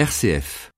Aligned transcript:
RCF. 0.00 0.70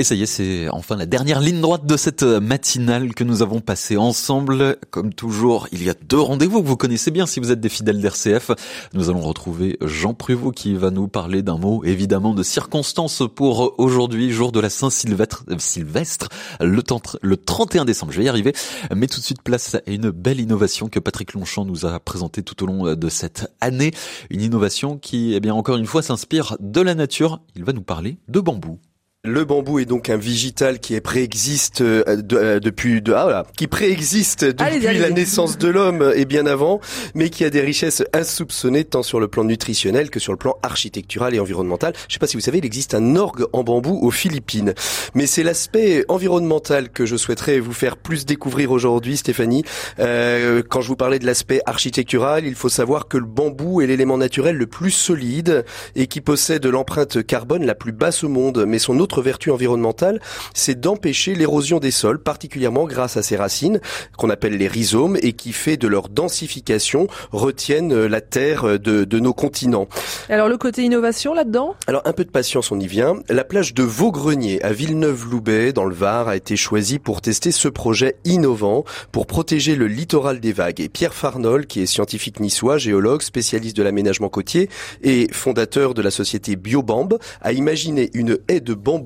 Et 0.00 0.02
ça 0.02 0.14
y 0.14 0.22
est, 0.22 0.26
c'est 0.26 0.66
enfin 0.70 0.96
la 0.96 1.04
dernière 1.04 1.40
ligne 1.40 1.60
droite 1.60 1.84
de 1.84 1.98
cette 1.98 2.22
matinale 2.22 3.12
que 3.12 3.22
nous 3.22 3.42
avons 3.42 3.60
passée 3.60 3.98
ensemble. 3.98 4.78
Comme 4.88 5.12
toujours, 5.12 5.68
il 5.72 5.84
y 5.84 5.90
a 5.90 5.94
deux 6.08 6.18
rendez-vous 6.18 6.62
que 6.62 6.66
vous 6.66 6.78
connaissez 6.78 7.10
bien 7.10 7.26
si 7.26 7.38
vous 7.38 7.52
êtes 7.52 7.60
des 7.60 7.68
fidèles 7.68 8.00
d'RCF. 8.00 8.50
Nous 8.94 9.10
allons 9.10 9.20
retrouver 9.20 9.76
Jean 9.82 10.14
Prévost 10.14 10.56
qui 10.56 10.72
va 10.72 10.90
nous 10.90 11.06
parler 11.06 11.42
d'un 11.42 11.58
mot 11.58 11.84
évidemment 11.84 12.32
de 12.32 12.42
circonstance 12.42 13.22
pour 13.36 13.78
aujourd'hui, 13.78 14.30
jour 14.30 14.52
de 14.52 14.60
la 14.60 14.70
Saint-Sylvestre, 14.70 15.44
Sylvestre, 15.58 16.30
le, 16.60 16.82
le 17.20 17.36
31 17.36 17.84
décembre. 17.84 18.12
Je 18.12 18.20
vais 18.20 18.24
y 18.24 18.30
arriver. 18.30 18.54
Mais 18.96 19.06
tout 19.06 19.20
de 19.20 19.24
suite, 19.26 19.42
place 19.42 19.74
à 19.74 19.82
une 19.86 20.08
belle 20.08 20.40
innovation 20.40 20.88
que 20.88 20.98
Patrick 20.98 21.34
Longchamp 21.34 21.66
nous 21.66 21.84
a 21.84 22.00
présentée 22.00 22.42
tout 22.42 22.64
au 22.64 22.66
long 22.66 22.94
de 22.94 23.08
cette 23.10 23.52
année. 23.60 23.90
Une 24.30 24.40
innovation 24.40 24.96
qui, 24.96 25.34
eh 25.34 25.40
bien, 25.40 25.52
encore 25.52 25.76
une 25.76 25.84
fois, 25.84 26.00
s'inspire 26.00 26.56
de 26.58 26.80
la 26.80 26.94
nature. 26.94 27.42
Il 27.54 27.64
va 27.64 27.74
nous 27.74 27.82
parler 27.82 28.16
de 28.28 28.40
bambou. 28.40 28.78
Le 29.22 29.44
bambou 29.44 29.78
est 29.78 29.84
donc 29.84 30.08
un 30.08 30.16
végétal 30.16 30.78
qui 30.78 30.94
est 30.94 31.02
préexiste 31.02 31.82
euh, 31.82 32.22
euh, 32.32 32.58
depuis 32.58 33.02
de, 33.02 33.12
ah, 33.12 33.24
voilà, 33.24 33.46
qui 33.54 33.66
préexiste 33.66 34.46
depuis 34.46 34.98
la 34.98 35.10
naissance 35.10 35.58
de 35.58 35.68
l'homme 35.68 36.14
et 36.16 36.24
bien 36.24 36.46
avant, 36.46 36.80
mais 37.14 37.28
qui 37.28 37.44
a 37.44 37.50
des 37.50 37.60
richesses 37.60 38.02
insoupçonnées 38.14 38.84
tant 38.84 39.02
sur 39.02 39.20
le 39.20 39.28
plan 39.28 39.44
nutritionnel 39.44 40.08
que 40.08 40.20
sur 40.20 40.32
le 40.32 40.38
plan 40.38 40.56
architectural 40.62 41.34
et 41.34 41.38
environnemental. 41.38 41.92
Je 42.08 42.14
sais 42.14 42.18
pas 42.18 42.26
si 42.26 42.38
vous 42.38 42.40
savez, 42.40 42.56
il 42.56 42.64
existe 42.64 42.94
un 42.94 43.14
orgue 43.14 43.44
en 43.52 43.62
bambou 43.62 43.98
aux 44.00 44.10
Philippines, 44.10 44.72
mais 45.14 45.26
c'est 45.26 45.42
l'aspect 45.42 46.06
environnemental 46.08 46.88
que 46.88 47.04
je 47.04 47.18
souhaiterais 47.18 47.60
vous 47.60 47.74
faire 47.74 47.98
plus 47.98 48.24
découvrir 48.24 48.70
aujourd'hui, 48.70 49.18
Stéphanie. 49.18 49.64
Euh, 49.98 50.62
quand 50.66 50.80
je 50.80 50.88
vous 50.88 50.96
parlais 50.96 51.18
de 51.18 51.26
l'aspect 51.26 51.60
architectural, 51.66 52.46
il 52.46 52.54
faut 52.54 52.70
savoir 52.70 53.06
que 53.06 53.18
le 53.18 53.26
bambou 53.26 53.82
est 53.82 53.86
l'élément 53.86 54.16
naturel 54.16 54.56
le 54.56 54.66
plus 54.66 54.92
solide 54.92 55.66
et 55.94 56.06
qui 56.06 56.22
possède 56.22 56.64
l'empreinte 56.64 57.22
carbone 57.22 57.66
la 57.66 57.74
plus 57.74 57.92
basse 57.92 58.24
au 58.24 58.30
monde, 58.30 58.64
mais 58.66 58.78
son 58.78 58.98
autre 58.98 59.09
vertu 59.18 59.50
environnementale, 59.50 60.20
c'est 60.54 60.78
d'empêcher 60.78 61.34
l'érosion 61.34 61.80
des 61.80 61.90
sols, 61.90 62.22
particulièrement 62.22 62.84
grâce 62.84 63.16
à 63.16 63.22
ses 63.22 63.36
racines, 63.36 63.80
qu'on 64.16 64.30
appelle 64.30 64.56
les 64.56 64.68
rhizomes, 64.68 65.16
et 65.22 65.32
qui 65.32 65.52
fait 65.52 65.76
de 65.76 65.88
leur 65.88 66.08
densification 66.08 67.08
retiennent 67.32 68.06
la 68.06 68.20
terre 68.20 68.78
de, 68.78 69.04
de 69.04 69.18
nos 69.18 69.34
continents. 69.34 69.88
Alors 70.28 70.48
le 70.48 70.58
côté 70.58 70.82
innovation 70.82 71.34
là-dedans? 71.34 71.74
Alors 71.88 72.02
un 72.04 72.12
peu 72.12 72.24
de 72.24 72.30
patience, 72.30 72.70
on 72.70 72.78
y 72.78 72.86
vient. 72.86 73.16
La 73.28 73.42
plage 73.42 73.74
de 73.74 73.82
Vaugrenier 73.82 74.62
à 74.62 74.72
Villeneuve-Loubet, 74.72 75.72
dans 75.72 75.86
le 75.86 75.94
Var, 75.94 76.28
a 76.28 76.36
été 76.36 76.56
choisie 76.56 76.98
pour 76.98 77.22
tester 77.22 77.50
ce 77.50 77.68
projet 77.68 78.16
innovant 78.24 78.84
pour 79.10 79.26
protéger 79.26 79.74
le 79.74 79.86
littoral 79.86 80.38
des 80.38 80.52
vagues. 80.52 80.80
Et 80.80 80.88
Pierre 80.88 81.14
Farnol, 81.14 81.66
qui 81.66 81.80
est 81.80 81.86
scientifique 81.86 82.38
niçois, 82.38 82.78
géologue, 82.78 83.22
spécialiste 83.22 83.76
de 83.76 83.82
l'aménagement 83.82 84.28
côtier 84.28 84.68
et 85.02 85.26
fondateur 85.32 85.94
de 85.94 86.02
la 86.02 86.10
société 86.10 86.56
Biobamb, 86.56 87.18
a 87.40 87.52
imaginé 87.52 88.10
une 88.12 88.38
haie 88.48 88.60
de 88.60 88.74
bambou 88.74 88.99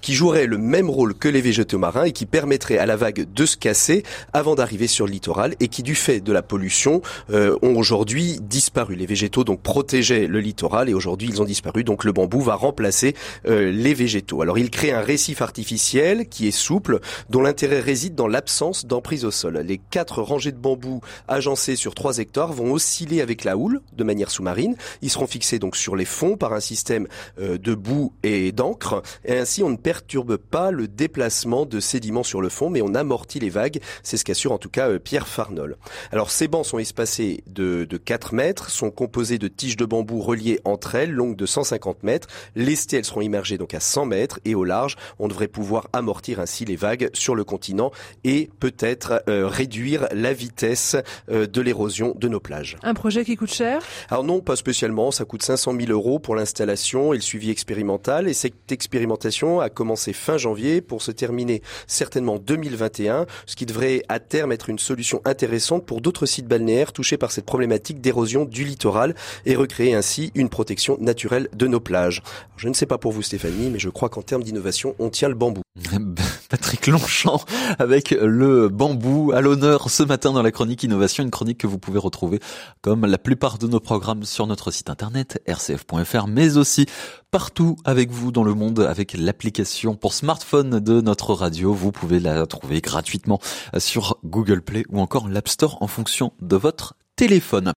qui 0.00 0.14
jouerait 0.14 0.46
le 0.46 0.58
même 0.58 0.90
rôle 0.90 1.14
que 1.14 1.28
les 1.28 1.40
végétaux 1.40 1.78
marins 1.78 2.04
et 2.04 2.12
qui 2.12 2.26
permettrait 2.26 2.78
à 2.78 2.86
la 2.86 2.96
vague 2.96 3.26
de 3.32 3.46
se 3.46 3.56
casser 3.56 4.02
avant 4.32 4.54
d'arriver 4.54 4.86
sur 4.86 5.06
le 5.06 5.12
littoral 5.12 5.54
et 5.60 5.68
qui 5.68 5.82
du 5.82 5.94
fait 5.94 6.20
de 6.20 6.32
la 6.32 6.42
pollution 6.42 7.02
euh, 7.30 7.56
ont 7.62 7.76
aujourd'hui 7.76 8.38
disparu. 8.40 8.94
Les 8.94 9.06
végétaux 9.06 9.44
donc 9.44 9.62
protégeaient 9.62 10.26
le 10.26 10.40
littoral 10.40 10.88
et 10.88 10.94
aujourd'hui 10.94 11.28
ils 11.28 11.40
ont 11.42 11.44
disparu. 11.44 11.84
Donc 11.84 12.04
le 12.04 12.12
bambou 12.12 12.40
va 12.40 12.54
remplacer 12.54 13.14
euh, 13.46 13.70
les 13.70 13.94
végétaux. 13.94 14.42
Alors 14.42 14.58
il 14.58 14.70
crée 14.70 14.92
un 14.92 15.00
récif 15.00 15.42
artificiel 15.42 16.28
qui 16.28 16.48
est 16.48 16.52
souple 16.52 17.00
dont 17.30 17.42
l'intérêt 17.42 17.80
réside 17.80 18.14
dans 18.14 18.28
l'absence 18.28 18.86
d'emprise 18.86 19.24
au 19.24 19.30
sol. 19.30 19.58
Les 19.58 19.78
quatre 19.78 20.22
rangées 20.22 20.52
de 20.52 20.58
bambous 20.58 21.00
agencées 21.28 21.76
sur 21.76 21.94
3 21.94 22.18
hectares 22.18 22.52
vont 22.52 22.72
osciller 22.72 23.20
avec 23.20 23.44
la 23.44 23.56
houle 23.56 23.80
de 23.96 24.04
manière 24.04 24.30
sous-marine. 24.30 24.76
Ils 25.02 25.10
seront 25.10 25.26
fixés 25.26 25.58
donc 25.58 25.76
sur 25.76 25.96
les 25.96 26.04
fonds 26.04 26.36
par 26.36 26.52
un 26.52 26.60
système 26.60 27.06
euh, 27.38 27.58
de 27.58 27.74
boue 27.74 28.12
et 28.22 28.52
d'encre 28.52 29.02
et 29.34 29.38
ainsi 29.38 29.62
on 29.62 29.70
ne 29.70 29.76
perturbe 29.76 30.36
pas 30.36 30.70
le 30.70 30.88
déplacement 30.88 31.66
de 31.66 31.80
sédiments 31.80 32.22
sur 32.22 32.40
le 32.40 32.48
fond, 32.48 32.70
mais 32.70 32.82
on 32.82 32.94
amortit 32.94 33.40
les 33.40 33.50
vagues. 33.50 33.80
C'est 34.02 34.16
ce 34.16 34.24
qu'assure 34.24 34.52
en 34.52 34.58
tout 34.58 34.68
cas 34.68 34.88
euh, 34.88 34.98
Pierre 34.98 35.26
Farnol. 35.26 35.76
Alors 36.12 36.30
ces 36.30 36.48
bancs 36.48 36.64
sont 36.64 36.78
espacés 36.78 37.42
de, 37.46 37.84
de 37.84 37.96
4 37.96 38.34
mètres, 38.34 38.70
sont 38.70 38.90
composés 38.90 39.38
de 39.38 39.48
tiges 39.48 39.76
de 39.76 39.84
bambou 39.84 40.20
reliées 40.20 40.60
entre 40.64 40.94
elles, 40.94 41.10
longues 41.10 41.36
de 41.36 41.46
150 41.46 42.02
mètres. 42.02 42.28
Lestées, 42.54 42.98
elles 42.98 43.04
seront 43.04 43.22
immergées 43.22 43.58
donc 43.58 43.74
à 43.74 43.80
100 43.80 44.06
mètres 44.06 44.40
et 44.44 44.54
au 44.54 44.64
large, 44.64 44.96
on 45.18 45.28
devrait 45.28 45.48
pouvoir 45.48 45.88
amortir 45.92 46.40
ainsi 46.40 46.64
les 46.64 46.76
vagues 46.76 47.10
sur 47.12 47.34
le 47.34 47.44
continent 47.44 47.90
et 48.22 48.50
peut-être 48.60 49.22
euh, 49.28 49.48
réduire 49.48 50.06
la 50.12 50.32
vitesse 50.32 50.96
euh, 51.30 51.46
de 51.46 51.60
l'érosion 51.60 52.14
de 52.16 52.28
nos 52.28 52.40
plages. 52.40 52.76
Un 52.82 52.94
projet 52.94 53.24
qui 53.24 53.36
coûte 53.36 53.52
cher? 53.52 53.82
Alors 54.10 54.24
non, 54.24 54.40
pas 54.40 54.56
spécialement. 54.56 55.10
Ça 55.10 55.24
coûte 55.24 55.42
500 55.42 55.74
000 55.78 55.90
euros 55.90 56.18
pour 56.18 56.36
l'installation 56.36 57.12
et 57.12 57.16
le 57.16 57.22
suivi 57.22 57.50
expérimental. 57.50 58.28
Et 58.28 58.34
cette 58.34 58.70
expérimentation 58.70 59.23
a 59.60 59.70
commencé 59.70 60.12
fin 60.12 60.36
janvier 60.36 60.80
pour 60.80 61.02
se 61.02 61.10
terminer 61.10 61.62
certainement 61.86 62.38
2021, 62.38 63.26
ce 63.46 63.56
qui 63.56 63.66
devrait 63.66 64.02
à 64.08 64.20
terme 64.20 64.52
être 64.52 64.70
une 64.70 64.78
solution 64.78 65.20
intéressante 65.24 65.86
pour 65.86 66.00
d'autres 66.00 66.26
sites 66.26 66.46
balnéaires 66.46 66.92
touchés 66.92 67.16
par 67.16 67.32
cette 67.32 67.46
problématique 67.46 68.00
d'érosion 68.00 68.44
du 68.44 68.64
littoral 68.64 69.14
et 69.46 69.56
recréer 69.56 69.94
ainsi 69.94 70.30
une 70.34 70.48
protection 70.48 70.96
naturelle 71.00 71.48
de 71.54 71.66
nos 71.66 71.80
plages. 71.80 72.22
je 72.56 72.68
ne 72.68 72.74
sais 72.74 72.86
pas 72.86 72.98
pour 72.98 73.12
vous 73.12 73.22
Stéphanie, 73.22 73.70
mais 73.70 73.78
je 73.78 73.88
crois 73.88 74.08
qu'en 74.08 74.22
termes 74.22 74.42
d'innovation, 74.42 74.94
on 74.98 75.10
tient 75.10 75.28
le 75.28 75.34
bambou. 75.34 75.63
Patrick 76.50 76.86
Longchamp 76.86 77.40
avec 77.80 78.12
le 78.12 78.68
bambou 78.68 79.32
à 79.34 79.40
l'honneur 79.40 79.90
ce 79.90 80.04
matin 80.04 80.32
dans 80.32 80.42
la 80.42 80.52
chronique 80.52 80.84
innovation, 80.84 81.24
une 81.24 81.32
chronique 81.32 81.58
que 81.58 81.66
vous 81.66 81.80
pouvez 81.80 81.98
retrouver 81.98 82.38
comme 82.80 83.06
la 83.06 83.18
plupart 83.18 83.58
de 83.58 83.66
nos 83.66 83.80
programmes 83.80 84.22
sur 84.22 84.46
notre 84.46 84.70
site 84.70 84.88
internet 84.88 85.42
rcf.fr, 85.48 86.28
mais 86.28 86.58
aussi 86.58 86.86
partout 87.32 87.74
avec 87.84 88.12
vous 88.12 88.30
dans 88.30 88.44
le 88.44 88.54
monde 88.54 88.86
avec 88.88 89.14
l'application 89.14 89.96
pour 89.96 90.14
smartphone 90.14 90.78
de 90.78 91.00
notre 91.00 91.34
radio. 91.34 91.72
Vous 91.72 91.90
pouvez 91.90 92.20
la 92.20 92.46
trouver 92.46 92.80
gratuitement 92.80 93.40
sur 93.78 94.18
Google 94.24 94.62
Play 94.62 94.84
ou 94.90 95.00
encore 95.00 95.28
l'App 95.28 95.48
Store 95.48 95.78
en 95.80 95.88
fonction 95.88 96.34
de 96.40 96.54
votre 96.54 96.94
téléphone. 97.16 97.72